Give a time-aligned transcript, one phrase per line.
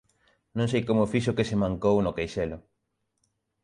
[0.57, 2.57] Non sei como fixo que se mancou no queixelo.